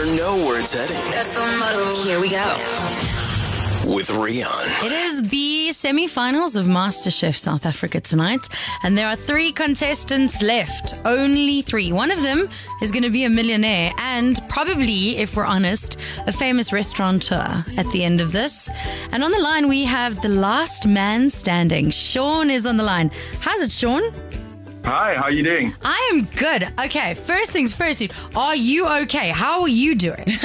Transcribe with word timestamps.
never 0.00 0.16
know 0.16 0.36
where 0.46 0.60
it's 0.60 0.72
heading. 0.72 0.96
That's 1.12 1.32
the 1.34 1.40
motto. 1.58 1.94
Here 2.04 2.20
we 2.20 2.30
go. 2.30 2.56
With 3.86 4.08
Rian. 4.08 4.84
It 4.84 4.92
is 4.92 5.28
the 5.28 5.72
semi-finals 5.72 6.54
of 6.54 6.66
MasterChef 6.66 7.36
South 7.36 7.66
Africa 7.66 8.00
tonight, 8.00 8.46
and 8.82 8.96
there 8.96 9.08
are 9.08 9.16
three 9.16 9.52
contestants 9.52 10.42
left. 10.42 10.94
Only 11.04 11.62
three. 11.62 11.92
One 11.92 12.10
of 12.10 12.22
them 12.22 12.48
is 12.82 12.92
going 12.92 13.02
to 13.02 13.10
be 13.10 13.24
a 13.24 13.30
millionaire, 13.30 13.92
and 13.98 14.40
probably, 14.48 15.16
if 15.16 15.36
we're 15.36 15.46
honest, 15.46 15.98
a 16.26 16.32
famous 16.32 16.72
restaurateur 16.72 17.64
at 17.76 17.90
the 17.90 18.04
end 18.04 18.20
of 18.20 18.32
this. 18.32 18.70
And 19.12 19.24
on 19.24 19.32
the 19.32 19.40
line, 19.40 19.68
we 19.68 19.84
have 19.84 20.20
the 20.22 20.28
last 20.28 20.86
man 20.86 21.30
standing. 21.30 21.90
Shawn 21.90 22.50
is 22.50 22.64
on 22.64 22.76
the 22.76 22.84
line. 22.84 23.10
How's 23.40 23.62
it, 23.62 23.72
Shawn? 23.72 24.02
Hi, 24.84 25.14
how 25.14 25.24
are 25.24 25.32
you 25.32 25.42
doing? 25.42 25.74
I 25.84 26.10
am 26.12 26.24
good. 26.36 26.68
Okay, 26.84 27.14
first 27.14 27.50
things 27.52 27.74
first, 27.74 27.98
dude. 27.98 28.12
Are 28.34 28.56
you 28.56 28.88
okay? 29.02 29.30
How 29.30 29.62
are 29.62 29.68
you 29.68 29.94
doing? 29.94 30.26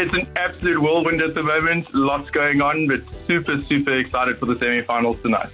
It's 0.00 0.14
an 0.14 0.28
absolute 0.36 0.80
whirlwind 0.80 1.20
at 1.20 1.34
the 1.34 1.42
moment. 1.42 1.92
Lots 1.92 2.30
going 2.30 2.62
on, 2.62 2.86
but 2.86 3.02
super, 3.26 3.60
super 3.60 3.98
excited 3.98 4.38
for 4.38 4.46
the 4.46 4.56
semi-finals 4.56 5.20
tonight. 5.22 5.48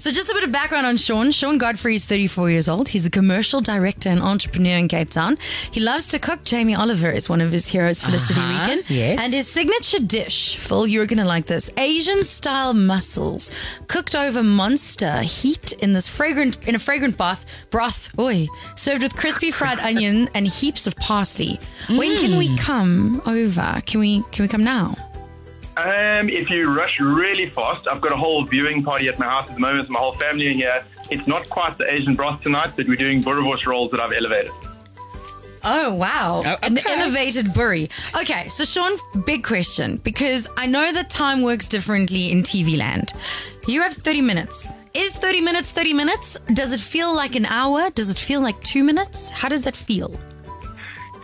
So, 0.00 0.10
just 0.10 0.30
a 0.30 0.34
bit 0.34 0.44
of 0.44 0.50
background 0.50 0.86
on 0.86 0.96
Shawn. 0.96 1.30
Shawn 1.30 1.58
Godfrey 1.58 1.94
is 1.94 2.06
34 2.06 2.50
years 2.50 2.70
old. 2.70 2.88
He's 2.88 3.04
a 3.04 3.10
commercial 3.10 3.60
director 3.60 4.08
and 4.08 4.22
entrepreneur 4.22 4.78
in 4.78 4.88
Cape 4.88 5.10
Town. 5.10 5.36
He 5.72 5.80
loves 5.80 6.06
to 6.08 6.18
cook. 6.18 6.42
Jamie 6.42 6.74
Oliver 6.74 7.10
is 7.10 7.28
one 7.28 7.42
of 7.42 7.52
his 7.52 7.68
heroes, 7.68 8.00
Felicity 8.00 8.40
Uh-huh, 8.40 8.66
Regan. 8.70 8.84
yes. 8.88 9.18
And 9.22 9.30
his 9.34 9.46
signature 9.46 9.98
dish, 9.98 10.56
Phil, 10.56 10.86
you're 10.86 11.04
going 11.04 11.18
to 11.18 11.26
like 11.26 11.44
this 11.44 11.70
Asian 11.76 12.24
style 12.24 12.72
mussels 12.72 13.50
cooked 13.88 14.14
over 14.14 14.42
monster 14.42 15.18
heat 15.20 15.72
in 15.80 15.92
this 15.92 16.08
fragrant, 16.08 16.56
in 16.66 16.74
a 16.74 16.78
fragrant 16.78 17.18
bath, 17.18 17.44
broth, 17.68 18.08
oi, 18.18 18.46
served 18.76 19.02
with 19.02 19.14
crispy 19.14 19.50
fried 19.50 19.78
onion 19.90 20.30
and 20.34 20.46
heaps 20.46 20.86
of 20.86 20.96
parsley. 20.96 21.60
When 21.88 22.16
can 22.16 22.30
Mm. 22.30 22.38
we 22.38 22.56
come 22.56 23.20
over? 23.26 23.82
Can 23.84 24.00
we, 24.00 24.22
can 24.32 24.44
we 24.44 24.48
come 24.48 24.64
now? 24.64 24.96
Um, 25.80 26.28
if 26.28 26.50
you 26.50 26.70
rush 26.74 26.98
really 27.00 27.48
fast, 27.48 27.86
I've 27.88 28.00
got 28.02 28.12
a 28.12 28.16
whole 28.16 28.44
viewing 28.44 28.82
party 28.82 29.08
at 29.08 29.18
my 29.18 29.24
house 29.26 29.48
at 29.48 29.54
the 29.54 29.60
moment. 29.60 29.88
My 29.88 29.98
whole 29.98 30.12
family 30.14 30.48
are 30.48 30.52
here. 30.52 30.84
It's 31.10 31.26
not 31.26 31.48
quite 31.48 31.78
the 31.78 31.90
Asian 31.90 32.14
broth 32.14 32.42
tonight, 32.42 32.72
but 32.76 32.86
we're 32.86 32.96
doing 32.96 33.22
boerewors 33.22 33.64
rolls 33.64 33.90
that 33.92 34.00
I've 34.00 34.12
elevated. 34.12 34.52
Oh 35.62 35.92
wow, 35.94 36.42
Oh, 36.46 36.56
an 36.62 36.78
elevated 36.86 37.52
bury. 37.52 37.90
Okay, 38.16 38.48
so 38.48 38.64
Shawn, 38.64 38.96
big 39.26 39.44
question 39.44 39.98
because 39.98 40.48
I 40.56 40.66
know 40.66 40.90
that 40.92 41.10
time 41.10 41.42
works 41.42 41.68
differently 41.68 42.30
in 42.32 42.42
TV 42.42 42.78
land. 42.78 43.12
You 43.66 43.82
have 43.82 43.92
thirty 43.92 44.22
minutes. 44.22 44.72
Is 44.94 45.16
thirty 45.16 45.40
minutes 45.40 45.70
thirty 45.70 45.92
minutes? 45.92 46.36
Does 46.54 46.72
it 46.72 46.80
feel 46.80 47.14
like 47.14 47.34
an 47.36 47.44
hour? 47.46 47.90
Does 47.90 48.10
it 48.10 48.18
feel 48.18 48.40
like 48.40 48.60
two 48.62 48.82
minutes? 48.84 49.28
How 49.30 49.48
does 49.48 49.62
that 49.62 49.76
feel? 49.76 50.18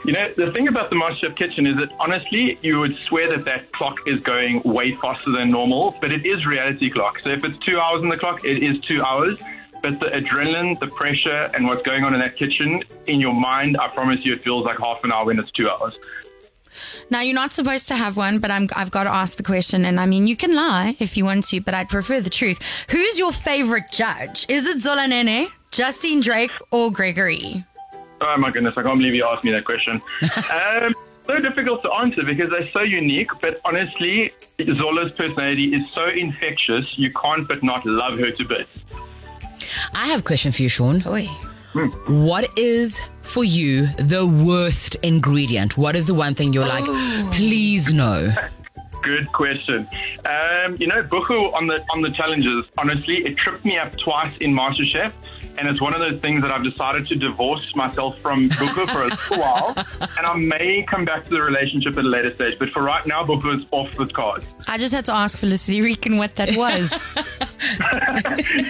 You 0.06 0.12
know, 0.12 0.32
the 0.36 0.52
thing 0.52 0.68
about 0.68 0.88
the 0.88 0.94
MasterChef 0.94 1.34
kitchen 1.34 1.66
is 1.66 1.76
that 1.78 1.92
honestly, 1.98 2.56
you 2.62 2.78
would 2.78 2.96
swear 3.08 3.28
that 3.36 3.44
that 3.44 3.72
clock 3.72 3.96
is 4.06 4.20
going 4.20 4.62
way 4.62 4.94
faster 5.02 5.32
than 5.32 5.50
normal, 5.50 5.96
but 6.00 6.12
it 6.12 6.24
is 6.24 6.46
reality 6.46 6.90
clock. 6.90 7.18
So 7.24 7.30
if 7.30 7.42
it's 7.42 7.58
two 7.66 7.80
hours 7.80 8.02
on 8.02 8.08
the 8.08 8.16
clock, 8.16 8.44
it 8.44 8.62
is 8.62 8.78
two 8.82 9.02
hours. 9.02 9.36
But 9.82 9.98
the 9.98 10.06
adrenaline, 10.06 10.78
the 10.78 10.86
pressure, 10.86 11.50
and 11.52 11.66
what's 11.66 11.82
going 11.82 12.04
on 12.04 12.14
in 12.14 12.20
that 12.20 12.36
kitchen, 12.36 12.84
in 13.08 13.18
your 13.18 13.34
mind, 13.34 13.78
I 13.78 13.88
promise 13.88 14.24
you, 14.24 14.34
it 14.34 14.44
feels 14.44 14.64
like 14.64 14.78
half 14.78 15.02
an 15.02 15.10
hour 15.10 15.24
when 15.24 15.40
it's 15.40 15.50
two 15.50 15.68
hours. 15.68 15.98
Now 17.10 17.22
you're 17.22 17.34
not 17.34 17.52
supposed 17.52 17.88
to 17.88 17.96
have 17.96 18.16
one, 18.16 18.38
but 18.38 18.52
I'm 18.52 18.68
I've 18.76 18.92
got 18.92 19.04
to 19.04 19.10
ask 19.10 19.36
the 19.36 19.42
question, 19.42 19.84
and 19.84 19.98
I 19.98 20.06
mean 20.06 20.28
you 20.28 20.36
can 20.36 20.54
lie 20.54 20.94
if 21.00 21.16
you 21.16 21.24
want 21.24 21.46
to, 21.46 21.60
but 21.60 21.74
I'd 21.74 21.88
prefer 21.88 22.20
the 22.20 22.30
truth. 22.30 22.60
Who's 22.90 23.18
your 23.18 23.32
favorite 23.32 23.90
judge? 23.90 24.46
Is 24.48 24.66
it 24.66 24.78
Zola 24.78 25.08
Nene, 25.08 25.48
Justine 25.72 26.20
Drake, 26.20 26.52
or 26.70 26.92
Gregory? 26.92 27.64
Oh 28.20 28.36
my 28.38 28.50
goodness, 28.50 28.74
I 28.76 28.82
can't 28.82 28.98
believe 28.98 29.14
you 29.14 29.26
asked 29.26 29.44
me 29.44 29.52
that 29.52 29.64
question. 29.64 30.00
um, 30.52 30.94
so 31.26 31.38
difficult 31.40 31.82
to 31.82 31.92
answer 31.92 32.22
because 32.22 32.50
they're 32.50 32.70
so 32.72 32.80
unique, 32.80 33.30
but 33.40 33.60
honestly, 33.64 34.32
Zola's 34.76 35.12
personality 35.12 35.74
is 35.74 35.82
so 35.92 36.06
infectious, 36.06 36.84
you 36.96 37.12
can't 37.12 37.46
but 37.46 37.62
not 37.62 37.84
love 37.84 38.18
her 38.18 38.30
to 38.30 38.44
bits. 38.44 38.70
I 39.94 40.08
have 40.08 40.20
a 40.20 40.22
question 40.22 40.52
for 40.52 40.62
you, 40.62 40.68
Shawn. 40.68 41.02
Oi. 41.06 41.26
What 42.06 42.56
is 42.56 43.02
for 43.22 43.44
you 43.44 43.88
the 43.98 44.26
worst 44.26 44.94
ingredient? 45.02 45.76
What 45.76 45.94
is 45.94 46.06
the 46.06 46.14
one 46.14 46.34
thing 46.34 46.54
you're 46.54 46.66
like, 46.66 46.84
please 47.34 47.92
no? 47.92 48.32
Good 49.02 49.30
question. 49.32 49.86
Um, 50.24 50.76
you 50.80 50.86
know, 50.86 51.02
Buchu 51.02 51.52
on 51.54 51.66
the 51.66 51.84
on 51.92 52.00
the 52.00 52.10
challenges, 52.10 52.64
honestly, 52.78 53.18
it 53.26 53.36
tripped 53.36 53.64
me 53.64 53.78
up 53.78 53.96
twice 53.98 54.34
in 54.38 54.52
MasterChef. 54.52 55.12
And 55.58 55.68
it's 55.68 55.80
one 55.80 55.94
of 55.94 56.00
those 56.00 56.20
things 56.20 56.42
that 56.42 56.50
I've 56.50 56.64
decided 56.64 57.06
to 57.08 57.14
divorce 57.14 57.64
myself 57.74 58.18
from 58.20 58.48
buchu 58.50 58.92
for 58.92 59.02
a 59.02 59.08
little 59.08 59.38
while. 59.38 59.74
And 60.16 60.26
I 60.26 60.34
may 60.34 60.84
come 60.88 61.04
back 61.04 61.24
to 61.24 61.30
the 61.30 61.42
relationship 61.42 61.96
at 61.98 62.04
a 62.04 62.08
later 62.08 62.34
stage. 62.34 62.58
But 62.58 62.70
for 62.70 62.82
right 62.82 63.06
now, 63.06 63.24
is 63.24 63.66
off 63.70 63.94
the 63.96 64.06
cards. 64.06 64.48
I 64.66 64.78
just 64.78 64.94
had 64.94 65.04
to 65.06 65.14
ask 65.14 65.38
Felicity 65.38 65.82
Regan 65.82 66.16
what 66.16 66.36
that 66.36 66.56
was. 66.56 66.90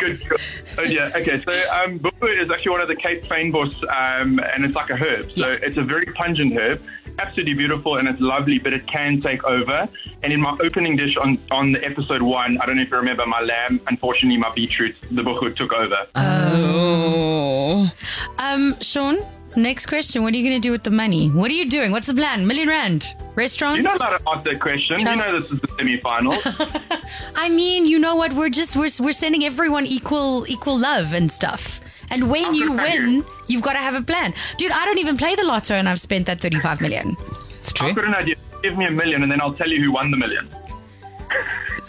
good. 0.00 0.28
good. 0.28 0.40
Oh, 0.78 0.82
yeah. 0.82 1.10
Okay. 1.14 1.42
So, 1.44 1.52
um, 1.70 1.98
Buchu 1.98 2.42
is 2.42 2.50
actually 2.50 2.72
one 2.72 2.80
of 2.80 2.88
the 2.88 2.96
Cape 2.96 3.24
Fynbos, 3.24 3.82
um, 3.84 4.40
and 4.40 4.64
it's 4.64 4.76
like 4.76 4.90
a 4.90 4.96
herb. 4.96 5.30
So 5.36 5.52
it's 5.62 5.76
a 5.76 5.82
very 5.82 6.06
pungent 6.06 6.56
herb. 6.56 6.80
Absolutely 7.18 7.54
beautiful 7.54 7.96
and 7.96 8.08
it's 8.08 8.20
lovely, 8.20 8.58
but 8.58 8.72
it 8.72 8.86
can 8.86 9.20
take 9.20 9.42
over. 9.44 9.88
And 10.22 10.32
in 10.32 10.40
my 10.40 10.56
opening 10.62 10.96
dish 10.96 11.16
on, 11.16 11.38
on 11.50 11.72
the 11.72 11.84
episode 11.84 12.22
one, 12.22 12.58
I 12.60 12.66
don't 12.66 12.76
know 12.76 12.82
if 12.82 12.90
you 12.90 12.96
remember 12.96 13.26
my 13.26 13.40
lamb, 13.40 13.80
unfortunately 13.88 14.38
my 14.38 14.52
beetroot, 14.54 14.96
the 15.10 15.22
buchu 15.22 15.54
took 15.56 15.72
over. 15.72 16.06
Oh. 16.14 17.90
Um, 18.38 18.78
Shawn, 18.80 19.18
next 19.56 19.86
question. 19.86 20.22
What 20.22 20.34
are 20.34 20.36
you 20.36 20.48
going 20.48 20.60
to 20.60 20.66
do 20.66 20.72
with 20.72 20.82
the 20.82 20.90
money? 20.90 21.28
What 21.28 21.50
are 21.50 21.54
you 21.54 21.68
doing? 21.68 21.90
What's 21.90 22.06
the 22.06 22.14
plan? 22.14 22.46
Million 22.46 22.68
rand? 22.68 23.12
Restaurants? 23.34 23.76
You 23.76 23.82
know 23.82 23.90
how 24.00 24.16
to 24.16 24.28
ask 24.28 24.44
that 24.44 24.60
question. 24.60 24.98
You 24.98 25.16
know 25.16 25.40
this 25.40 25.50
is 25.52 25.60
the 25.60 25.68
semi-final. 25.68 26.34
I 27.34 27.50
mean, 27.50 27.84
you 27.84 27.98
know 27.98 28.16
what? 28.16 28.32
We're 28.32 28.48
just 28.48 28.76
we're 28.76 28.88
we're 28.98 29.12
sending 29.12 29.44
everyone 29.44 29.84
equal 29.84 30.46
equal 30.48 30.78
love 30.78 31.12
and 31.12 31.30
stuff. 31.30 31.80
And 32.10 32.30
when 32.30 32.54
you 32.54 32.72
win, 32.76 33.08
you. 33.14 33.26
you've 33.48 33.62
got 33.62 33.72
to 33.72 33.78
have 33.78 33.94
a 33.94 34.02
plan, 34.02 34.32
dude. 34.58 34.70
I 34.72 34.84
don't 34.84 34.98
even 34.98 35.16
play 35.16 35.34
the 35.34 35.44
lotto, 35.44 35.74
and 35.74 35.88
I've 35.88 36.00
spent 36.00 36.26
that 36.26 36.40
thirty-five 36.40 36.80
million. 36.80 37.16
It's 37.60 37.72
true. 37.72 37.88
I've 37.88 37.96
got 37.96 38.04
an 38.04 38.14
idea. 38.14 38.36
Give 38.62 38.78
me 38.78 38.86
a 38.86 38.90
million 38.90 39.22
and 39.22 39.30
then 39.30 39.40
I'll 39.40 39.52
tell 39.52 39.68
you 39.68 39.80
who 39.82 39.92
won 39.92 40.10
the 40.10 40.16
million. 40.16 40.48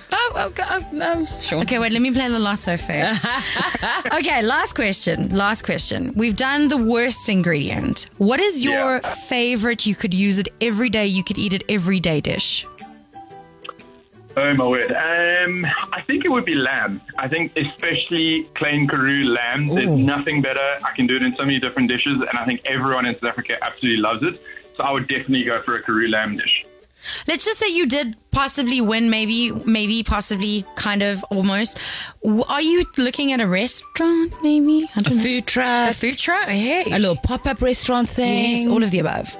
Oh, 0.10 0.34
okay. 0.48 0.64
oh, 0.68 1.02
um, 1.02 1.28
Shawn. 1.42 1.62
Okay, 1.64 1.80
wait. 1.80 1.92
Let 1.92 2.02
me 2.02 2.12
play 2.12 2.28
the 2.30 2.40
lotto 2.40 2.78
first. 2.78 3.26
okay, 4.14 4.42
last 4.42 4.74
question. 4.74 5.30
Last 5.36 5.64
question. 5.64 6.14
We've 6.16 6.36
done 6.36 6.70
the 6.70 6.78
worst 6.78 7.28
ingredient. 7.30 8.08
What 8.18 8.40
is 8.40 8.64
your 8.64 8.96
Yeah. 9.04 9.16
favorite? 9.28 9.86
You 9.86 9.96
could 9.96 10.14
use 10.14 10.40
it 10.40 10.48
every 10.62 10.90
day. 10.90 11.06
You 11.08 11.24
could 11.24 11.38
eat 11.38 11.54
it 11.54 11.64
every 11.70 12.00
day 12.00 12.22
dish. 12.22 12.66
Oh 14.38 14.54
my 14.54 14.68
word. 14.68 14.92
Um, 14.92 15.66
I 15.92 16.02
think 16.06 16.24
it 16.24 16.30
would 16.30 16.46
be 16.46 16.54
lamb. 16.54 17.02
I 17.18 17.28
think 17.28 17.58
especially 17.58 18.44
plain 18.54 18.88
Karoo 18.88 19.26
lamb. 19.26 19.68
There's 19.68 19.90
nothing 19.90 20.44
better. 20.44 20.78
I 20.86 20.92
can 20.96 21.08
do 21.08 21.16
it 21.16 21.24
in 21.24 21.36
so 21.36 21.44
many 21.44 21.60
different 21.60 21.90
dishes, 21.90 22.22
and 22.22 22.38
I 22.38 22.46
think 22.46 22.62
everyone 22.64 23.08
in 23.08 23.16
South 23.16 23.32
Africa 23.32 23.58
absolutely 23.64 24.00
loves 24.00 24.22
it. 24.22 24.40
So 24.76 24.84
I 24.84 24.92
would 24.92 25.08
definitely 25.08 25.44
go 25.44 25.64
for 25.64 25.76
a 25.76 25.82
Karoo 25.82 26.08
lamb 26.08 26.38
dish. 26.38 26.66
Let's 27.28 27.46
just 27.46 27.58
say 27.58 27.70
you 27.70 27.88
did 27.88 28.16
possibly 28.42 28.80
win, 28.82 29.10
maybe, 29.10 29.52
maybe, 29.66 30.04
possibly, 30.04 30.64
kind 30.76 31.02
of, 31.02 31.24
almost. 31.32 31.76
Are 32.48 32.62
you 32.62 32.86
looking 32.98 33.32
at 33.32 33.42
a 33.42 33.48
restaurant, 33.48 34.32
maybe? 34.44 34.88
I 34.96 35.00
A 35.00 35.04
don't 35.04 35.16
know. 35.16 35.24
food 35.24 35.48
truck, 35.48 35.90
A 35.90 35.94
food 35.94 36.18
truck? 36.20 36.48
Hey. 36.48 36.84
a 36.92 37.00
little 37.00 37.16
pop-up 37.16 37.62
restaurant 37.64 38.08
thing. 38.08 38.58
Yes, 38.58 38.68
all 38.68 38.84
of 38.84 38.92
the 38.92 39.00
above. 39.00 39.36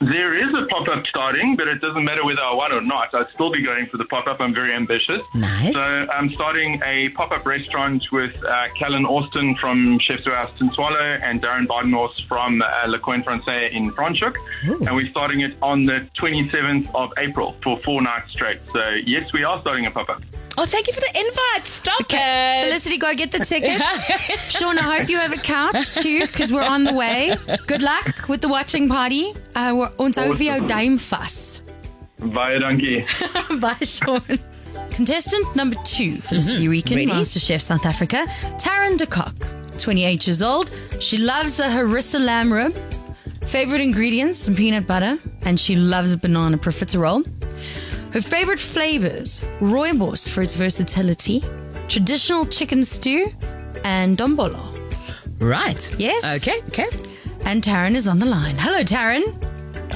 There 0.00 0.32
is 0.42 0.50
a 0.54 0.66
pop 0.68 0.88
up 0.88 1.04
starting, 1.06 1.54
but 1.56 1.68
it 1.68 1.80
doesn't 1.82 2.02
matter 2.02 2.24
whether 2.24 2.40
I 2.40 2.54
won 2.54 2.72
or 2.72 2.80
not. 2.80 3.14
I'd 3.14 3.28
still 3.34 3.52
be 3.52 3.62
going 3.62 3.86
for 3.90 3.98
the 3.98 4.06
pop 4.06 4.26
up. 4.26 4.40
I'm 4.40 4.54
very 4.54 4.72
ambitious. 4.74 5.20
Nice. 5.34 5.74
So 5.74 5.80
I'm 5.80 6.32
starting 6.32 6.80
a 6.84 7.10
pop 7.10 7.30
up 7.32 7.44
restaurant 7.46 8.02
with 8.10 8.34
uh, 8.44 8.68
Callan 8.78 9.04
Austin 9.04 9.54
from 9.56 9.98
Chef's 9.98 10.24
House 10.24 10.58
in 10.62 10.70
Swallow 10.70 11.18
and 11.22 11.42
Darren 11.42 11.66
Badenhorst 11.66 12.26
from 12.26 12.62
uh, 12.62 12.86
Le 12.88 12.98
Coin 12.98 13.22
Francais 13.22 13.70
in 13.72 13.90
Franschhoek. 13.92 14.36
And 14.86 14.96
we're 14.96 15.10
starting 15.10 15.40
it 15.40 15.56
on 15.60 15.82
the 15.82 16.08
27th 16.18 16.92
of 16.94 17.12
April 17.18 17.54
for 17.62 17.78
four 17.80 18.00
nights 18.00 18.29
straight. 18.30 18.60
So, 18.72 18.82
yes, 19.06 19.32
we 19.32 19.44
are 19.44 19.60
starting 19.60 19.86
a 19.86 19.90
pop 19.90 20.08
up. 20.08 20.22
oh, 20.58 20.66
thank 20.66 20.86
you 20.88 20.92
for 20.92 21.00
the 21.00 21.12
invite. 21.18 21.66
Stop 21.66 22.06
it. 22.10 22.64
Felicity, 22.66 22.98
go 22.98 23.14
get 23.14 23.30
the 23.30 23.38
tickets. 23.38 24.06
Shawn, 24.58 24.78
I 24.78 24.98
hope 24.98 25.08
you 25.08 25.18
have 25.18 25.32
a 25.32 25.36
couch 25.36 25.92
too, 25.94 26.20
because 26.26 26.52
we're 26.52 26.62
on 26.64 26.84
the 26.84 26.92
way. 26.92 27.36
Good 27.66 27.82
luck 27.82 28.28
with 28.28 28.40
the 28.40 28.48
watching 28.48 28.88
party. 28.88 29.34
Uh, 29.54 29.72
we're 29.76 29.90
ons 29.98 30.18
hou 30.18 30.32
vir 30.34 30.44
jou 30.58 30.66
duim 30.66 30.98
vas. 30.98 31.62
Bye, 32.18 32.58
donkey. 32.58 33.04
Bye, 33.60 33.76
Shawn. 33.82 34.38
Contestant 34.90 35.54
number 35.56 35.76
two, 35.84 36.16
Felicity 36.20 36.68
Regan, 36.68 36.96
Ready? 36.96 37.10
MasterChef 37.12 37.60
South 37.60 37.86
Africa, 37.86 38.26
Tarryn 38.58 38.98
de 38.98 39.06
Kock, 39.06 39.34
28 39.78 40.26
years 40.26 40.42
old. 40.42 40.70
She 41.00 41.16
loves 41.16 41.60
a 41.60 41.64
harissa 41.64 42.20
lamb 42.22 42.52
rib. 42.52 42.74
Favorite 43.46 43.80
ingredients, 43.80 44.38
some 44.38 44.54
peanut 44.54 44.86
butter, 44.86 45.18
and 45.42 45.58
she 45.58 45.74
loves 45.76 46.12
a 46.12 46.18
banana 46.18 46.58
profiterole. 46.58 47.24
Her 48.12 48.20
favorite 48.20 48.58
flavors, 48.58 49.40
rooibos 49.60 50.28
for 50.28 50.42
its 50.42 50.56
versatility, 50.56 51.44
traditional 51.86 52.44
chicken 52.44 52.84
stew, 52.84 53.32
and 53.84 54.18
dombolo. 54.18 54.66
Right. 55.38 55.88
Yes. 55.98 56.24
Okay. 56.42 56.58
Okay. 56.68 56.88
And 57.44 57.62
Tarryn 57.62 57.94
is 57.94 58.08
on 58.08 58.18
the 58.18 58.26
line. 58.26 58.56
Hello, 58.58 58.82
Tarryn. 58.82 59.22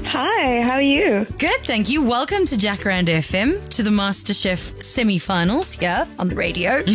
Hi, 0.07 0.61
how 0.63 0.73
are 0.75 0.83
you? 0.83 1.27
Good, 1.39 1.65
thank 1.67 1.89
you. 1.89 2.03
Welcome 2.05 2.45
to 2.47 2.55
Jacaranda 2.55 3.19
FM 3.19 3.69
to 3.71 3.83
the 3.83 3.91
MasterChef 3.91 4.81
semi-finals 4.81 5.75
here 5.75 6.07
on 6.19 6.29
the 6.29 6.37
radio. 6.37 6.83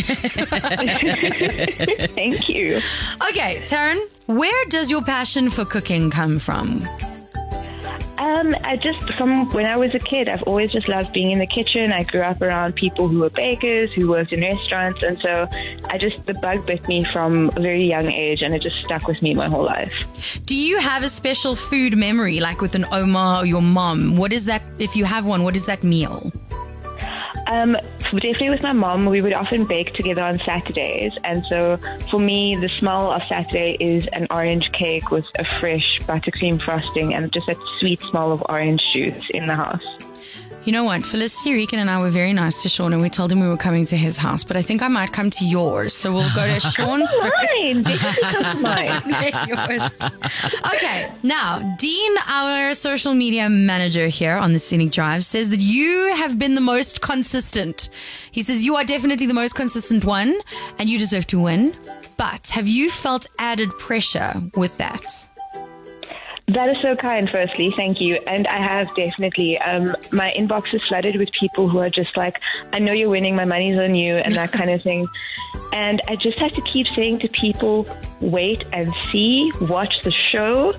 Thank 2.15 2.47
you. 2.47 2.77
okay, 3.29 3.59
Tarryn, 3.61 3.99
where 4.27 4.65
does 4.69 4.89
your 4.89 5.01
passion 5.01 5.49
for 5.49 5.65
cooking 5.65 6.09
come 6.11 6.39
from? 6.39 6.87
Um, 8.39 8.55
I 8.63 8.77
just 8.77 9.11
from 9.13 9.51
when 9.53 9.65
I 9.65 9.75
was 9.75 9.93
a 9.95 9.99
kid, 9.99 10.29
I've 10.29 10.43
always 10.43 10.71
just 10.71 10.87
loved 10.87 11.11
being 11.11 11.31
in 11.31 11.39
the 11.39 11.47
kitchen. 11.47 11.91
I 11.91 12.03
grew 12.03 12.21
up 12.21 12.41
around 12.41 12.75
people 12.75 13.07
who 13.07 13.19
were 13.19 13.29
bakers, 13.29 13.91
who 13.93 14.09
worked 14.09 14.31
in 14.31 14.41
restaurants, 14.41 15.03
and 15.03 15.19
so 15.19 15.47
I 15.89 15.97
just 15.97 16.25
the 16.25 16.33
bug 16.35 16.65
bit 16.65 16.87
me 16.87 17.03
from 17.03 17.49
a 17.55 17.59
very 17.59 17.85
young 17.85 18.05
age, 18.05 18.41
and 18.41 18.53
it 18.53 18.61
just 18.61 18.77
stuck 18.85 19.07
with 19.07 19.21
me 19.21 19.33
my 19.33 19.49
whole 19.49 19.65
life. 19.65 20.39
Do 20.45 20.55
you 20.55 20.77
have 20.77 21.03
a 21.03 21.09
special 21.09 21.55
food 21.55 21.97
memory, 21.97 22.39
like 22.39 22.61
with 22.61 22.75
an 22.75 22.85
Oma 22.91 23.39
or 23.41 23.45
your 23.45 23.61
mom? 23.61 24.15
What 24.15 24.31
is 24.31 24.45
that? 24.45 24.61
If 24.77 24.95
you 24.95 25.03
have 25.05 25.25
one, 25.25 25.43
what 25.43 25.55
is 25.55 25.65
that 25.65 25.83
meal? 25.83 26.31
Um, 27.49 27.75
definitely 28.11 28.51
with 28.51 28.61
my 28.61 28.73
mom, 28.73 29.07
we 29.07 29.21
would 29.21 29.33
often 29.33 29.65
bake 29.65 29.93
together 29.95 30.21
on 30.21 30.37
Saturdays, 30.39 31.17
and 31.23 31.43
so 31.49 31.77
for 32.11 32.19
me, 32.19 32.55
the 32.55 32.69
smell 32.77 33.11
of 33.11 33.23
Saturday 33.23 33.75
is 33.79 34.05
an 34.09 34.27
orange 34.29 34.71
cake 34.71 35.09
with 35.09 35.25
a 35.39 35.43
fresh 35.43 35.97
buttercream 36.01 36.61
frosting 36.61 37.15
and 37.15 37.33
just 37.33 37.47
that 37.47 37.57
sweet 37.79 38.01
smell 38.01 38.31
of 38.31 38.43
orange 38.47 38.83
juice 38.93 39.25
in 39.31 39.47
the 39.47 39.55
house. 39.55 39.83
You 40.65 40.73
know 40.73 40.83
what? 40.83 41.03
Felicity 41.03 41.53
Regan 41.53 41.79
and 41.79 41.89
I 41.89 41.99
were 41.99 42.09
very 42.09 42.33
nice 42.33 42.61
to 42.63 42.69
Shawn, 42.69 42.93
and 42.93 43.01
we 43.01 43.09
told 43.09 43.31
him 43.31 43.39
we 43.39 43.47
were 43.47 43.57
coming 43.57 43.85
to 43.85 43.95
his 43.97 44.17
house. 44.17 44.43
But 44.43 44.57
I 44.57 44.61
think 44.61 44.81
I 44.83 44.87
might 44.87 45.13
come 45.13 45.29
to 45.31 45.45
yours, 45.45 45.95
so 45.95 46.13
we'll 46.13 46.29
go 46.35 46.45
to 46.45 46.59
Shawn's. 46.71 47.11
Mine, 47.15 47.81
mine. 48.61 49.47
Yours. 49.47 49.97
okay, 50.75 51.11
now 51.23 51.75
Dean, 51.79 52.11
our 52.27 52.73
social 52.73 53.13
media 53.13 53.49
manager 53.49 54.07
here 54.09 54.35
on 54.35 54.51
the 54.51 54.59
Scenic 54.59 54.91
Drive, 54.91 55.23
says 55.23 55.49
that 55.49 55.59
you 55.59 56.13
have 56.15 56.37
been 56.37 56.55
the 56.55 56.61
most 56.61 57.01
consistent. 57.01 57.89
He 58.31 58.41
says 58.43 58.63
you 58.63 58.75
are 58.75 58.83
definitely 58.83 59.25
the 59.27 59.33
most 59.33 59.55
consistent 59.55 60.03
one, 60.03 60.39
and 60.77 60.89
you 60.89 60.99
deserve 60.99 61.25
to 61.27 61.41
win. 61.41 61.75
But 62.17 62.49
have 62.49 62.67
you 62.67 62.91
felt 62.91 63.27
added 63.39 63.69
pressure 63.79 64.33
with 64.55 64.77
that? 64.77 65.25
That 66.59 66.71
is 66.71 66.81
so 66.81 66.93
kind, 66.93 67.29
firstly. 67.29 67.73
Thank 67.77 68.01
you. 68.01 68.15
And 68.27 68.45
I 68.45 68.57
have 68.57 68.93
definitely, 68.93 69.57
um, 69.59 69.95
my 70.11 70.33
inbox 70.37 70.73
is 70.73 70.81
flooded 70.89 71.15
with 71.15 71.29
people 71.31 71.69
who 71.69 71.77
are 71.77 71.89
just 71.89 72.17
like, 72.17 72.35
I 72.73 72.79
know 72.79 72.91
you're 72.91 73.09
winning, 73.09 73.33
my 73.33 73.45
money's 73.45 73.79
on 73.79 73.95
you, 73.95 74.17
and 74.17 74.35
that 74.35 74.51
kind 74.51 74.69
of 74.69 74.81
thing. 74.81 75.07
And 75.71 76.01
I 76.09 76.17
just 76.17 76.37
have 76.39 76.51
to 76.51 76.61
keep 76.63 76.85
saying 76.87 77.19
to 77.19 77.29
people, 77.29 77.87
wait 78.19 78.65
and 78.73 78.93
see, 79.09 79.53
watch 79.61 80.01
the 80.03 80.11
show. 80.11 80.73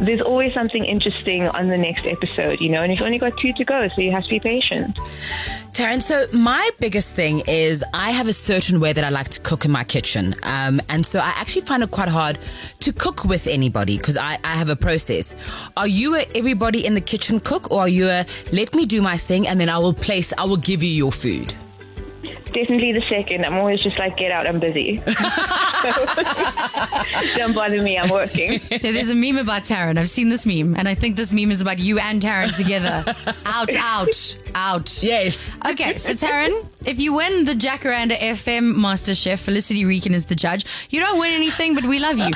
There's 0.00 0.20
always 0.20 0.52
something 0.52 0.84
interesting 0.84 1.46
on 1.48 1.68
the 1.68 1.78
next 1.78 2.06
episode, 2.06 2.60
you 2.60 2.68
know, 2.68 2.82
and 2.82 2.92
you've 2.92 3.02
only 3.02 3.18
got 3.18 3.36
two 3.38 3.52
to 3.52 3.64
go, 3.64 3.88
so 3.88 4.00
you 4.00 4.10
have 4.10 4.24
to 4.24 4.30
be 4.30 4.40
patient. 4.40 4.98
Tarryn, 5.72 6.02
so 6.02 6.26
my 6.32 6.70
biggest 6.80 7.14
thing 7.14 7.40
is 7.48 7.82
I 7.94 8.10
have 8.10 8.28
a 8.28 8.32
certain 8.32 8.78
way 8.78 8.92
that 8.92 9.04
I 9.04 9.08
like 9.08 9.30
to 9.30 9.40
cook 9.40 9.64
in 9.64 9.70
my 9.70 9.84
kitchen. 9.84 10.34
Um, 10.42 10.82
and 10.90 11.06
so 11.06 11.18
I 11.18 11.28
actually 11.28 11.62
find 11.62 11.82
it 11.82 11.90
quite 11.90 12.08
hard 12.08 12.38
to 12.80 12.92
cook 12.92 13.24
with 13.24 13.46
anybody 13.46 13.96
because 13.96 14.18
I, 14.18 14.38
I 14.44 14.54
have 14.54 14.68
a 14.68 14.76
process. 14.76 15.34
Are 15.76 15.86
you 15.86 16.14
a 16.16 16.26
everybody 16.34 16.84
in 16.84 16.92
the 16.92 17.00
kitchen 17.00 17.40
cook 17.40 17.70
or 17.70 17.80
are 17.82 17.88
you 17.88 18.10
a 18.10 18.26
let 18.52 18.74
me 18.74 18.84
do 18.84 19.00
my 19.00 19.16
thing 19.16 19.48
and 19.48 19.58
then 19.58 19.70
I 19.70 19.78
will 19.78 19.94
place, 19.94 20.34
I 20.36 20.44
will 20.44 20.58
give 20.58 20.82
you 20.82 20.90
your 20.90 21.10
food? 21.12 21.54
Definitely 22.22 22.92
the 22.92 23.02
second. 23.08 23.44
I'm 23.44 23.54
always 23.54 23.80
just 23.80 23.98
like, 23.98 24.16
get 24.16 24.30
out, 24.30 24.46
I'm 24.46 24.60
busy. 24.60 25.02
Don't 27.36 27.54
bother 27.54 27.82
me, 27.82 27.98
I'm 27.98 28.10
working. 28.10 28.60
Yeah, 28.70 28.78
there's 28.78 29.10
a 29.10 29.14
meme 29.14 29.38
about 29.38 29.64
Tarryn. 29.64 29.98
I've 29.98 30.08
seen 30.08 30.28
this 30.28 30.46
meme, 30.46 30.76
and 30.76 30.88
I 30.88 30.94
think 30.94 31.16
this 31.16 31.32
meme 31.32 31.50
is 31.50 31.60
about 31.60 31.80
you 31.80 31.98
and 31.98 32.22
Tarryn 32.22 32.56
together. 32.56 33.04
out, 33.46 33.74
out, 33.76 34.36
out. 34.54 35.02
Yes. 35.02 35.56
Okay, 35.68 35.98
so 35.98 36.12
Tarryn, 36.12 36.68
if 36.86 37.00
you 37.00 37.14
win 37.14 37.44
the 37.44 37.54
Jacaranda 37.54 38.16
FM 38.16 38.76
Master 38.76 39.14
Chef, 39.14 39.40
Felicity 39.40 39.84
Regan 39.84 40.14
is 40.14 40.26
the 40.26 40.36
judge. 40.36 40.64
You 40.90 41.00
don't 41.00 41.18
win 41.18 41.32
anything, 41.32 41.74
but 41.74 41.84
we 41.84 41.98
love 41.98 42.18
you. 42.18 42.32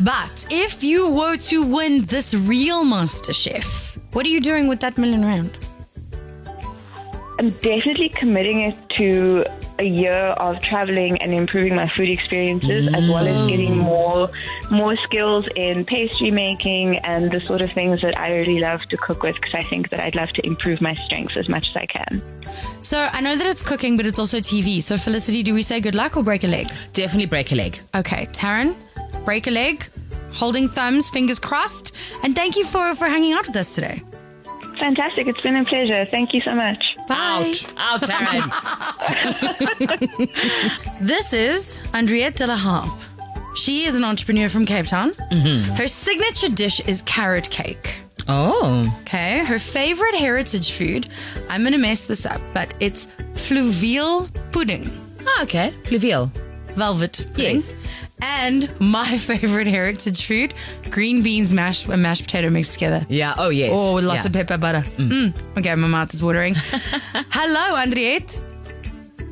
But 0.00 0.46
if 0.50 0.82
you 0.82 1.10
were 1.10 1.36
to 1.36 1.64
win 1.64 2.06
this 2.06 2.34
real 2.34 2.84
Master 2.84 3.32
Chef, 3.32 3.96
what 4.12 4.26
are 4.26 4.30
you 4.30 4.40
doing 4.40 4.66
with 4.66 4.80
that 4.80 4.98
million 4.98 5.24
rand? 5.24 5.56
I'm 7.38 7.50
definitely 7.50 8.08
committing 8.08 8.62
it 8.62 8.74
to 8.96 9.44
a 9.78 9.84
year 9.84 10.12
of 10.12 10.60
traveling 10.60 11.22
and 11.22 11.32
improving 11.32 11.76
my 11.76 11.88
food 11.88 12.10
experiences, 12.10 12.88
as 12.92 13.08
well 13.08 13.28
as 13.28 13.36
mm. 13.36 13.48
getting 13.48 13.78
more 13.78 14.28
more 14.72 14.96
skills 14.96 15.48
in 15.54 15.84
pastry 15.84 16.32
making 16.32 16.96
and 16.98 17.30
the 17.30 17.40
sort 17.42 17.60
of 17.60 17.70
things 17.70 18.00
that 18.00 18.18
I 18.18 18.34
really 18.34 18.58
love 18.58 18.82
to 18.86 18.96
cook 18.96 19.22
with. 19.22 19.36
Because 19.36 19.54
I 19.54 19.62
think 19.62 19.90
that 19.90 20.00
I'd 20.00 20.16
love 20.16 20.30
to 20.30 20.44
improve 20.44 20.80
my 20.80 20.96
strengths 20.96 21.36
as 21.36 21.48
much 21.48 21.70
as 21.70 21.76
I 21.76 21.86
can. 21.86 22.20
So 22.82 23.08
I 23.12 23.20
know 23.20 23.36
that 23.36 23.46
it's 23.46 23.62
cooking, 23.62 23.96
but 23.96 24.04
it's 24.04 24.18
also 24.18 24.38
TV. 24.40 24.82
So 24.82 24.98
Felicity, 24.98 25.44
do 25.44 25.54
we 25.54 25.62
say 25.62 25.80
good 25.80 25.94
luck 25.94 26.16
or 26.16 26.24
break 26.24 26.42
a 26.42 26.48
leg? 26.48 26.66
Definitely 26.92 27.26
break 27.26 27.52
a 27.52 27.54
leg. 27.54 27.78
Okay, 27.94 28.26
Tarryn, 28.32 28.74
break 29.24 29.46
a 29.46 29.52
leg, 29.52 29.86
holding 30.32 30.66
thumbs, 30.66 31.08
fingers 31.08 31.38
crossed, 31.38 31.94
and 32.24 32.34
thank 32.34 32.56
you 32.56 32.64
for 32.64 32.96
for 32.96 33.06
hanging 33.06 33.32
out 33.32 33.46
with 33.46 33.54
us 33.54 33.76
today. 33.76 34.02
Fantastic! 34.80 35.28
It's 35.28 35.40
been 35.40 35.56
a 35.56 35.64
pleasure. 35.64 36.04
Thank 36.10 36.34
you 36.34 36.40
so 36.40 36.54
much. 36.56 36.97
Bye. 37.08 37.54
Out, 37.76 38.02
out, 38.02 38.08
Tarryn. 38.08 38.44
This 41.00 41.32
is 41.32 41.80
Andriette 41.94 42.36
de 42.36 42.46
la 42.46 42.56
Harpe. 42.56 42.90
She 43.56 43.84
is 43.86 43.94
an 43.96 44.04
entrepreneur 44.04 44.48
from 44.48 44.66
Cape 44.66 44.86
Town. 44.86 45.12
Her 45.76 45.88
signature 45.88 46.48
dish 46.48 46.80
is 46.80 47.02
carrot 47.02 47.48
cake. 47.50 47.98
oh. 48.28 48.86
Okay, 49.02 49.44
her 49.44 49.58
favorite 49.58 50.14
heritage 50.14 50.72
food, 50.72 51.08
I'm 51.48 51.64
gonna 51.64 51.78
mess 51.78 52.04
this 52.04 52.26
up, 52.26 52.40
but 52.54 52.74
it's 52.80 53.06
fluvial 53.34 54.28
pudding, 54.52 54.86
Ah, 55.26 55.42
okay. 55.44 55.70
Fluvial. 55.84 56.30
velvet 56.76 57.24
pudding. 57.34 57.56
Yes. 57.56 57.74
And 58.20 58.68
my 58.80 59.16
favorite 59.18 59.66
heritage 59.66 60.24
food, 60.24 60.54
green 60.90 61.22
beans 61.22 61.52
mashed 61.52 61.88
and 61.88 62.02
mashed 62.02 62.24
potato 62.24 62.50
mixed 62.50 62.74
together. 62.74 63.06
Yeah. 63.08 63.34
Oh, 63.38 63.48
yes. 63.50 63.72
Oh, 63.74 63.94
with 63.94 64.04
lots 64.04 64.24
yeah. 64.24 64.28
of 64.28 64.32
pepper 64.32 64.58
butter. 64.58 64.82
Mm. 64.96 65.34
Okay, 65.58 65.74
my 65.74 65.88
mouth 65.88 66.12
is 66.14 66.22
watering. 66.22 66.54
Hello, 67.30 67.76
Andriette. 67.76 68.40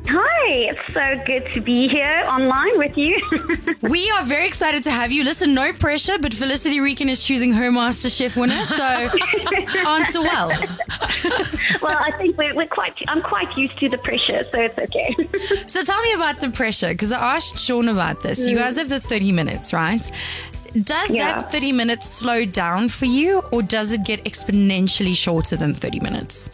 Hi, 0.09 0.47
it's 0.71 0.93
so 0.93 1.23
good 1.25 1.53
to 1.53 1.59
be 1.61 1.89
here 1.89 2.23
online 2.27 2.77
with 2.77 2.97
you. 2.97 3.19
We 3.81 4.09
are 4.11 4.23
very 4.25 4.47
excited 4.47 4.83
to 4.83 4.91
have 4.91 5.11
you. 5.11 5.23
Listen, 5.23 5.53
no 5.53 5.71
pressure, 5.71 6.17
but 6.19 6.33
Felicity 6.33 6.79
Regan 6.79 7.09
is 7.09 7.25
choosing 7.25 7.53
her 7.53 7.71
Master 7.71 8.09
Chef 8.09 8.35
winner, 8.35 8.63
so 8.63 8.83
answer 9.87 10.21
well. 10.21 10.49
well, 11.81 11.97
I 11.97 12.11
think 12.17 12.37
we're, 12.37 12.55
we're 12.55 12.67
quite, 12.67 12.93
I'm 13.07 13.21
quite 13.21 13.55
used 13.57 13.77
to 13.79 13.89
the 13.89 13.97
pressure, 13.97 14.45
so 14.51 14.61
it's 14.61 14.77
okay. 14.77 15.67
So 15.67 15.83
tell 15.83 16.01
me 16.01 16.13
about 16.13 16.39
the 16.39 16.49
pressure, 16.49 16.89
because 16.89 17.11
I 17.11 17.35
asked 17.35 17.57
Shawn 17.57 17.87
about 17.89 18.23
this. 18.23 18.47
You 18.47 18.55
guys 18.57 18.75
mm. 18.75 18.79
have 18.79 18.89
the 18.89 18.99
30 18.99 19.31
minutes, 19.31 19.73
right? 19.73 20.11
Does 20.83 21.13
Yeah. 21.13 21.41
that 21.41 21.51
30 21.51 21.71
minutes 21.71 22.09
slow 22.09 22.45
down 22.45 22.89
for 22.89 23.05
you, 23.05 23.39
or 23.51 23.61
does 23.61 23.93
it 23.93 24.03
get 24.05 24.23
exponentially 24.25 25.15
shorter 25.15 25.55
than 25.55 25.73
30 25.73 25.99
minutes? 25.99 26.49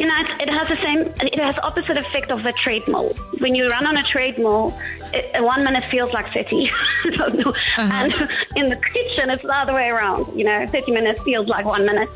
You 0.00 0.06
know, 0.06 0.14
it, 0.16 0.48
it 0.48 0.48
has 0.48 0.66
the 0.66 0.76
same, 0.76 1.00
it 1.26 1.38
has 1.38 1.54
opposite 1.62 1.98
effect 1.98 2.30
of 2.30 2.42
the 2.42 2.52
treadmill. 2.52 3.12
When 3.38 3.54
you 3.54 3.68
run 3.68 3.86
on 3.86 3.98
a 3.98 4.02
treadmill, 4.02 4.74
it, 5.12 5.42
one 5.42 5.62
minute 5.62 5.84
feels 5.90 6.10
like 6.14 6.32
30. 6.32 6.70
I 7.04 7.10
don't. 7.10 7.46
Uh-huh. 7.46 7.82
And 7.82 8.12
in 8.56 8.70
the 8.70 8.76
kitchen, 8.76 9.28
it's 9.28 9.42
the 9.42 9.54
other 9.54 9.74
way 9.74 9.88
around. 9.88 10.34
You 10.34 10.44
know, 10.44 10.66
30 10.66 10.92
minutes 10.92 11.20
feels 11.22 11.48
like 11.48 11.66
one 11.66 11.84
minute. 11.84 12.08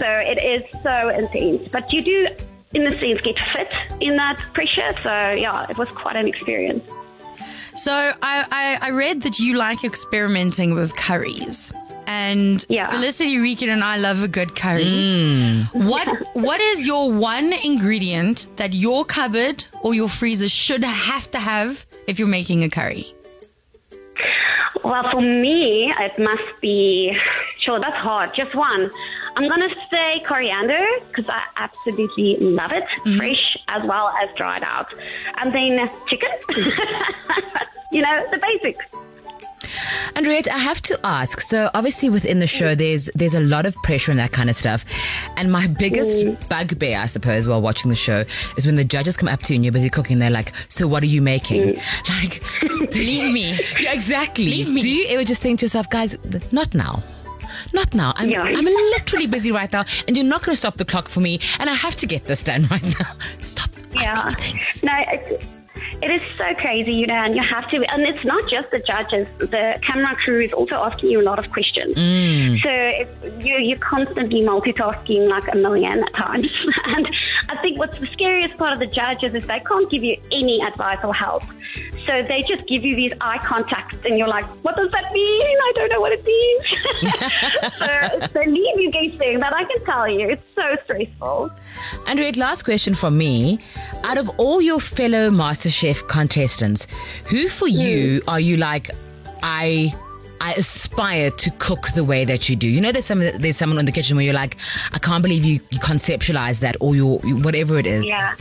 So 0.00 0.06
it 0.06 0.42
is 0.42 0.64
so 0.82 1.10
intense. 1.10 1.68
But 1.68 1.92
you 1.92 2.02
do, 2.02 2.26
in 2.74 2.88
a 2.88 2.98
sense, 2.98 3.20
get 3.20 3.38
fit 3.38 3.72
in 4.00 4.16
that 4.16 4.38
pressure. 4.52 4.92
So 5.04 5.12
yeah, 5.38 5.70
it 5.70 5.78
was 5.78 5.88
quite 5.90 6.16
an 6.16 6.26
experience. 6.26 6.82
So 7.76 7.92
I, 7.92 8.46
I, 8.50 8.88
I 8.88 8.90
read 8.90 9.22
that 9.22 9.38
you 9.38 9.56
like 9.56 9.84
experimenting 9.84 10.74
with 10.74 10.94
curries. 10.96 11.72
And 12.06 12.64
Yeah. 12.68 12.90
Felicity 12.90 13.38
Regan 13.38 13.70
and 13.70 13.84
I 13.84 13.96
love 13.96 14.22
a 14.22 14.28
good 14.28 14.54
curry. 14.56 14.84
Mm. 14.84 15.74
What 15.74 16.08
what 16.34 16.60
is 16.60 16.86
your 16.86 17.10
one 17.10 17.52
ingredient 17.52 18.48
that 18.56 18.74
your 18.74 19.04
cupboard 19.04 19.64
or 19.82 19.94
your 19.94 20.08
freezer 20.08 20.48
should 20.48 20.84
have 20.84 21.30
to 21.30 21.38
have 21.38 21.86
if 22.06 22.18
you're 22.18 22.28
making 22.28 22.64
a 22.64 22.68
curry? 22.68 23.14
Well, 24.84 25.04
for 25.12 25.20
me, 25.20 25.92
it 26.00 26.18
must 26.18 26.60
be, 26.60 27.12
sure, 27.60 27.78
that's 27.78 27.96
hard. 27.96 28.30
Just 28.34 28.54
one. 28.54 28.90
I'm 29.36 29.48
going 29.48 29.60
to 29.60 29.74
say 29.90 30.22
coriander 30.26 30.84
because 31.08 31.28
I 31.28 31.44
absolutely 31.56 32.36
love 32.40 32.72
it, 32.72 32.84
mm-hmm. 32.84 33.16
fresh 33.16 33.56
as 33.68 33.82
well 33.84 34.12
as 34.22 34.28
dried 34.36 34.62
out. 34.62 34.92
And 35.38 35.54
then 35.54 35.88
chicken. 36.08 36.28
you 37.92 38.02
know, 38.02 38.26
the 38.30 38.38
basics. 38.38 38.84
Andriette, 40.14 40.48
I 40.48 40.58
have 40.58 40.80
to 40.82 40.98
ask. 41.04 41.40
So 41.40 41.70
obviously 41.74 42.10
within 42.10 42.38
the 42.38 42.46
show, 42.46 42.74
there's 42.74 43.10
there's 43.14 43.34
a 43.34 43.40
lot 43.40 43.66
of 43.66 43.74
pressure 43.82 44.10
and 44.10 44.20
that 44.20 44.32
kind 44.32 44.50
of 44.50 44.56
stuff. 44.56 44.84
And 45.36 45.50
my 45.50 45.66
biggest 45.66 46.24
oh. 46.26 46.36
bugbear, 46.48 46.98
I 47.00 47.06
suppose, 47.06 47.48
while 47.48 47.62
watching 47.62 47.88
the 47.88 47.96
show, 47.96 48.24
is 48.56 48.66
when 48.66 48.76
the 48.76 48.84
judges 48.84 49.16
come 49.16 49.28
up 49.28 49.40
to 49.42 49.52
you 49.52 49.56
and 49.56 49.64
you're 49.64 49.72
busy 49.72 49.90
cooking. 49.90 50.18
They're 50.18 50.30
like, 50.30 50.52
"So 50.68 50.86
what 50.86 51.02
are 51.02 51.06
you 51.06 51.22
making?" 51.22 51.80
Like, 52.22 52.42
Leave 52.94 53.32
me. 53.32 53.58
yeah, 53.80 53.92
exactly. 53.92 54.44
Leave 54.44 54.68
me. 54.68 54.82
Do 54.82 54.88
you 54.88 55.06
ever 55.08 55.24
just 55.24 55.42
think 55.42 55.60
to 55.60 55.64
yourself, 55.64 55.88
guys, 55.90 56.16
not 56.52 56.74
now? 56.74 57.02
not 57.72 57.94
now. 57.94 58.12
I'm, 58.16 58.28
Yeah. 58.28 58.42
I'm 58.42 58.64
literally 58.64 59.26
busy 59.26 59.52
right 59.52 59.72
now, 59.72 59.84
and 60.06 60.16
you're 60.16 60.26
not 60.26 60.42
going 60.42 60.52
to 60.52 60.56
stop 60.56 60.76
the 60.76 60.84
clock 60.84 61.08
for 61.08 61.20
me, 61.20 61.40
and 61.58 61.70
I 61.70 61.74
have 61.74 61.96
to 61.96 62.06
get 62.06 62.26
this 62.26 62.42
done 62.42 62.66
right 62.70 62.82
now. 62.82 63.12
Stop 63.40 63.70
Yeah. 63.94 64.12
asking 64.16 64.54
me 64.56 64.60
things. 64.62 64.82
No, 64.82 64.92
it's, 65.12 65.46
it 66.02 66.10
is 66.10 66.36
so 66.36 66.52
crazy, 66.54 66.92
you 66.92 67.06
know, 67.06 67.14
and 67.14 67.36
you 67.36 67.42
have 67.42 67.70
to, 67.70 67.76
and 67.76 68.02
it's 68.02 68.24
not 68.24 68.42
just 68.50 68.70
the 68.72 68.80
judges. 68.80 69.28
The 69.38 69.78
camera 69.86 70.16
crew 70.16 70.40
is 70.40 70.52
also 70.52 70.74
asking 70.74 71.10
you 71.10 71.20
a 71.20 71.22
lot 71.22 71.38
of 71.38 71.50
questions. 71.52 71.94
Mm. 71.94 72.60
So 72.60 72.68
it's, 72.68 73.46
you, 73.46 73.56
you're 73.58 73.78
constantly 73.78 74.42
multitasking 74.42 75.28
like 75.28 75.52
a 75.52 75.56
million 75.56 76.02
at 76.02 76.14
times. 76.14 76.52
and 76.86 77.08
I 77.48 77.56
think 77.58 77.78
what's 77.78 77.98
the 78.00 78.08
scariest 78.08 78.58
part 78.58 78.72
of 78.72 78.80
the 78.80 78.86
judges 78.86 79.32
is 79.34 79.46
they 79.46 79.60
can't 79.60 79.88
give 79.88 80.02
you 80.02 80.16
any 80.32 80.60
advice 80.60 80.98
or 81.04 81.14
help. 81.14 81.44
So 82.06 82.22
they 82.22 82.42
just 82.42 82.66
give 82.66 82.84
you 82.84 82.96
these 82.96 83.12
eye 83.20 83.38
contacts, 83.38 83.98
and 84.04 84.18
you're 84.18 84.28
like, 84.28 84.44
"What 84.64 84.76
does 84.76 84.90
that 84.92 85.12
mean? 85.12 85.56
I 85.68 85.72
don't 85.74 85.88
know 85.88 86.00
what 86.00 86.12
it 86.12 86.24
means." 86.24 86.64
so 88.32 88.40
they 88.40 88.46
leave 88.46 88.80
you 88.80 88.90
guessing. 88.90 89.40
That 89.40 89.52
I 89.54 89.64
can 89.64 89.84
tell 89.84 90.08
you, 90.08 90.30
it's 90.30 90.42
so 90.54 90.76
stressful. 90.84 91.50
Andrea, 92.06 92.32
last 92.36 92.64
question 92.64 92.94
from 92.94 93.16
me. 93.16 93.58
Out 94.04 94.18
of 94.18 94.28
all 94.38 94.60
your 94.60 94.80
fellow 94.80 95.30
MasterChef 95.30 96.08
contestants, 96.08 96.86
who 97.26 97.48
for 97.48 97.68
hmm. 97.68 97.74
you 97.74 98.22
are 98.26 98.40
you 98.40 98.56
like, 98.56 98.90
I 99.42 99.94
I 100.42 100.54
aspire 100.54 101.30
to 101.30 101.50
cook 101.52 101.92
the 101.94 102.02
way 102.02 102.24
that 102.24 102.48
you 102.48 102.56
do? 102.56 102.66
You 102.66 102.80
know, 102.80 102.90
there's 102.90 103.06
some 103.06 103.20
there's 103.20 103.56
someone 103.56 103.78
in 103.78 103.86
the 103.86 103.92
kitchen 103.92 104.16
where 104.16 104.24
you're 104.24 104.34
like, 104.34 104.56
I 104.92 104.98
can't 104.98 105.22
believe 105.22 105.44
you, 105.44 105.60
you 105.70 105.78
conceptualize 105.78 106.58
that 106.60 106.76
or 106.80 106.96
your 106.96 107.20
whatever 107.20 107.78
it 107.78 107.86
is. 107.86 108.08
Yeah. 108.08 108.34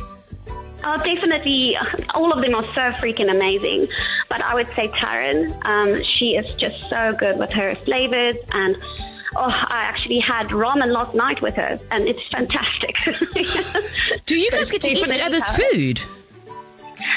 Oh, 0.83 0.97
definitely. 0.97 1.77
All 2.13 2.31
of 2.31 2.41
them 2.41 2.55
are 2.55 2.65
so 2.73 2.91
freaking 2.99 3.29
amazing. 3.29 3.87
But 4.29 4.41
I 4.41 4.55
would 4.55 4.67
say 4.75 4.87
Tarryn, 4.89 5.53
um, 5.65 6.01
she 6.01 6.31
is 6.35 6.53
just 6.55 6.89
so 6.89 7.13
good 7.13 7.37
with 7.37 7.51
her 7.51 7.75
flavors. 7.75 8.35
And 8.53 8.75
oh, 9.35 9.41
I 9.49 9.83
actually 9.83 10.19
had 10.19 10.47
ramen 10.49 10.91
last 10.91 11.13
night 11.15 11.41
with 11.41 11.55
her, 11.55 11.79
and 11.91 12.07
it's 12.07 12.21
fantastic. 12.31 12.95
Do 14.25 14.37
you 14.37 14.49
guys 14.51 14.71
get 14.71 14.81
to 14.81 14.89
eat 14.89 14.97
each 14.97 15.21
other's 15.21 15.43
Tarryn. 15.43 15.71
food? 15.71 16.01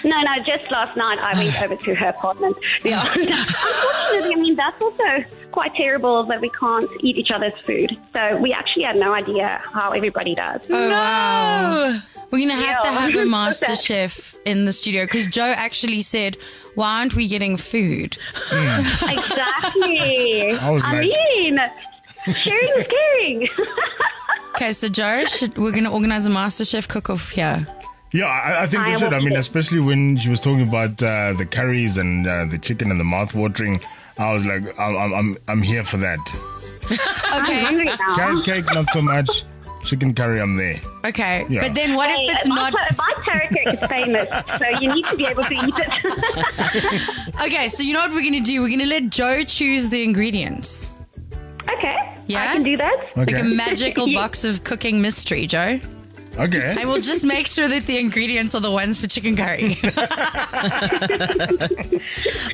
No, 0.04 0.20
no, 0.20 0.32
just 0.44 0.70
last 0.70 0.96
night 0.96 1.18
I 1.18 1.32
went 1.42 1.62
over 1.62 1.76
to 1.76 1.94
her 1.94 2.08
apartment. 2.08 2.56
Yeah. 2.84 3.02
Unfortunately, 3.14 4.34
I 4.34 4.36
mean, 4.36 4.56
that's 4.56 4.80
also 4.82 5.24
quite 5.52 5.74
terrible 5.74 6.24
that 6.24 6.40
we 6.42 6.50
can't 6.50 6.88
eat 7.00 7.16
each 7.16 7.30
other's 7.30 7.58
food. 7.64 7.96
So 8.12 8.36
we 8.36 8.52
actually 8.52 8.82
had 8.82 8.96
no 8.96 9.14
idea 9.14 9.62
how 9.72 9.92
everybody 9.92 10.34
does. 10.34 10.60
Oh, 10.68 10.90
wow. 10.90 11.98
We're 12.34 12.48
going 12.48 12.58
to 12.58 12.66
have 12.66 12.82
to 12.82 12.90
have 12.90 13.14
a 13.14 13.26
master 13.30 13.76
chef 13.76 14.34
in 14.44 14.64
the 14.64 14.72
studio 14.72 15.04
because 15.04 15.28
Joe 15.28 15.54
actually 15.56 16.02
said, 16.02 16.36
why 16.74 16.98
aren't 16.98 17.14
we 17.14 17.28
getting 17.28 17.56
food? 17.56 18.18
Exactly. 18.50 20.50
I 20.58 20.68
was 20.70 20.82
I 20.82 20.94
like- 20.94 21.00
mean, 21.02 21.60
sharing 22.34 22.72
is 22.80 22.86
caring. 22.88 23.48
Okay, 24.56 24.72
so 24.72 24.88
Joe, 24.88 25.24
should, 25.26 25.56
we're 25.58 25.70
going 25.72 25.82
to 25.84 25.90
organize 25.90 26.26
a 26.26 26.30
master 26.30 26.64
chef 26.64 26.86
cook-off 26.88 27.30
here. 27.30 27.66
Yeah, 28.12 28.26
I, 28.26 28.62
I 28.62 28.66
think 28.68 28.86
we 28.86 28.94
should. 28.96 29.12
I 29.12 29.18
mean, 29.18 29.30
be- 29.30 29.34
especially 29.34 29.80
when 29.80 30.16
she 30.16 30.28
was 30.30 30.38
talking 30.40 30.62
about 30.62 31.00
uh, 31.02 31.32
the 31.34 31.44
curries 31.44 31.96
and 31.96 32.24
uh, 32.26 32.44
the 32.46 32.58
chicken 32.58 32.90
and 32.92 32.98
the 33.00 33.04
mouth 33.04 33.34
watering. 33.34 33.80
I 34.18 34.32
was 34.32 34.44
like, 34.44 34.62
I'm, 34.78 34.96
I'm, 34.96 35.12
I'm, 35.14 35.36
I'm 35.48 35.62
here 35.62 35.82
for 35.84 35.96
that. 35.98 36.18
I'm 36.90 37.42
Okay, 37.44 37.60
hungry 37.64 37.84
now. 37.86 38.14
Carrot 38.16 38.44
cake, 38.44 38.64
not 38.66 38.86
so 38.92 39.02
much. 39.02 39.42
Chicken 39.84 40.14
curry, 40.14 40.40
I'm 40.40 40.56
there. 40.56 40.80
okay. 41.04 41.44
Yeah. 41.48 41.60
But 41.60 41.74
then 41.74 41.94
what 41.94 42.08
Hey, 42.10 42.26
if 42.26 42.36
it's 42.36 42.48
my, 42.48 42.70
not... 42.70 42.96
my 42.96 43.14
carrot 43.24 43.50
cake 43.50 43.68
is 43.82 43.88
famous, 43.90 44.28
so 44.58 44.68
you 44.80 44.94
need 44.94 45.04
to 45.06 45.16
be 45.16 45.26
able 45.26 45.44
to 45.44 45.52
eat 45.52 45.74
it. 45.76 47.34
Okay, 47.44 47.68
so 47.68 47.82
you 47.82 47.92
know 47.92 48.00
what 48.00 48.10
we're 48.12 48.22
going 48.22 48.32
to 48.32 48.40
do? 48.40 48.62
We're 48.62 48.68
going 48.68 48.78
to 48.80 48.86
let 48.86 49.10
Joe 49.10 49.42
choose 49.44 49.88
the 49.90 50.02
ingredients. 50.02 50.90
okay, 51.76 52.16
Yeah? 52.26 52.42
I 52.50 52.52
can 52.54 52.62
do 52.62 52.76
that. 52.78 52.96
Okay. 53.18 53.34
Like 53.34 53.40
a 53.40 53.44
magical 53.44 54.12
box 54.20 54.44
of 54.44 54.64
cooking 54.64 55.02
mystery, 55.02 55.46
Joe. 55.46 55.78
okay. 56.38 56.74
And 56.78 56.88
we'll 56.88 57.02
just 57.02 57.24
make 57.24 57.46
sure 57.46 57.68
that 57.68 57.84
the 57.86 57.98
ingredients 57.98 58.54
are 58.54 58.60
the 58.62 58.70
ones 58.70 58.98
for 59.00 59.06
chicken 59.06 59.36
curry. 59.36 59.76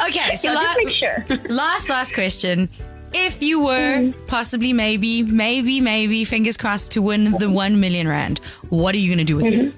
okay, 0.09 0.37
so 0.37 0.51
Yeah, 0.53 0.55
la- 0.55 0.75
make 0.77 0.95
sure. 0.97 1.25
last, 1.49 1.89
last 1.89 2.13
question. 2.15 2.69
If 3.13 3.43
you 3.43 3.65
were 3.65 4.13
possibly, 4.27 4.73
maybe, 4.73 5.23
maybe, 5.23 5.81
maybe, 5.81 6.25
fingers 6.25 6.57
crossed, 6.57 6.93
to 6.93 7.03
win 7.03 7.33
the 7.39 7.51
one 7.51 7.81
million 7.81 8.07
rand, 8.07 8.39
what 8.69 8.95
are 8.95 8.99
you 8.99 9.09
going 9.09 9.19
to 9.19 9.25
do 9.25 9.37
with 9.37 9.47
it? 9.47 9.75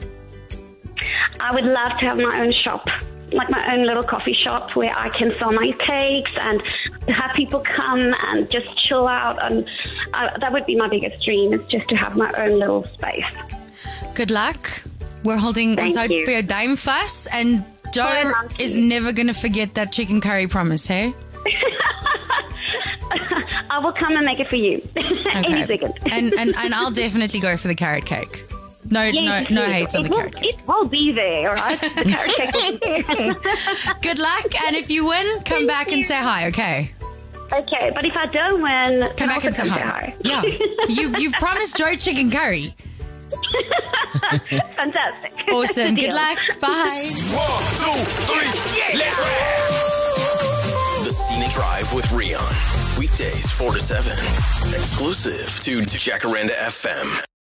I 1.41 1.55
would 1.55 1.65
love 1.65 1.99
to 1.99 2.07
have 2.07 2.19
my 2.19 2.41
own 2.41 2.53
shop, 2.53 2.87
like 3.33 3.51
my 3.51 3.75
own 3.75 3.85
little 3.85 4.03
coffee 4.03 4.35
shop 4.35 4.77
where 4.77 4.97
I 4.97 5.09
can 5.17 5.35
sell 5.39 5.51
my 5.51 5.73
cakes 5.87 6.31
and 6.39 6.63
have 7.09 7.35
people 7.35 7.61
come 7.61 8.15
and 8.27 8.51
just 8.51 8.69
chill 8.87 9.09
out. 9.09 9.43
And 9.43 9.69
uh, 10.15 10.39
that 10.39 10.53
would 10.53 10.67
be 10.67 10.77
my 10.77 10.89
biggest 10.89 11.25
dream 11.25 11.53
is 11.53 11.67
just 11.69 11.89
to 11.89 11.97
have 11.97 12.17
my 12.17 12.31
own 12.37 12.59
little 12.59 12.85
space. 12.89 13.25
Good 14.15 14.31
luck. 14.31 14.71
We're 15.25 15.39
holding 15.39 15.75
Thank 15.77 15.97
out 15.97 16.11
you. 16.11 16.25
for 16.25 16.33
your 16.33 16.43
dime 16.43 16.77
fuss, 16.77 17.27
and 17.29 17.65
Joe 17.93 18.33
is 18.59 18.77
never 18.77 19.13
going 19.13 19.29
to 19.29 19.35
forget 19.35 19.75
that 19.75 19.93
chicken 19.93 20.21
curry 20.21 20.49
promise, 20.49 20.87
hey? 20.87 21.15
I 23.83 23.85
will 23.85 23.93
come 23.93 24.15
and 24.17 24.25
make 24.25 24.39
it 24.39 24.49
for 24.49 24.55
you 24.55 24.81
any 25.35 25.67
second. 25.67 25.93
and, 26.09 26.33
and 26.35 26.55
and 26.55 26.73
I'll 26.79 26.93
definitely 26.93 27.41
go 27.41 27.57
for 27.57 27.67
the 27.67 27.75
carrot 27.75 28.07
cake. 28.07 28.45
No, 28.91 29.03
Yes, 29.03 29.51
no, 29.51 29.63
no 29.63 29.67
please. 29.67 29.73
hate 29.73 29.97
on 29.97 30.03
the 30.05 30.09
will, 30.11 30.17
carrot 30.19 30.37
cake. 30.37 30.55
It 30.55 30.69
will 30.69 30.87
be 30.89 31.11
there, 31.13 31.49
all 31.51 31.57
right? 31.57 31.81
The 31.81 31.89
carrot 32.05 32.37
cake 32.37 32.55
will 32.55 32.79
be 32.79 33.03
there. 33.35 33.95
Good 34.03 34.19
luck, 34.21 34.55
and 34.67 34.77
if 34.77 34.89
you 34.89 35.05
win, 35.07 35.43
come 35.45 35.67
back 35.67 35.91
and 35.91 36.05
say 36.05 36.17
hi, 36.17 36.47
okay? 36.49 36.93
Okay, 37.53 37.91
but 37.93 38.05
if 38.05 38.13
I 38.17 38.27
don't 38.27 38.63
win, 38.63 39.01
Come 39.17 39.17
then 39.17 39.29
back 39.29 39.45
and 39.45 39.57
say 39.57 39.65
come 39.69 39.81
hi. 39.81 40.15
Yeah, 40.21 40.43
you 40.89 41.13
you've 41.19 41.33
promised 41.35 41.77
Joe 41.77 41.97
chicken 41.97 42.31
curry. 42.31 42.73
Fantastic. 44.77 45.33
Awesome. 45.51 45.97
Good 45.97 46.13
luck. 46.13 46.39
Bye. 46.61 47.11
One, 47.33 47.65
two, 47.81 48.05
three, 48.31 48.99
let's 48.99 49.19
rap! 49.19 49.82
Scenic 51.13 51.51
Drive 51.51 51.93
with 51.93 52.07
Rian. 52.07 52.99
Weekdays 52.99 53.51
4 53.51 53.75
to 53.75 53.79
7. 53.79 54.13
Exclusive 54.75 55.47
to 55.61 55.83
Jacaranda 55.83 56.55
FM. 56.55 57.32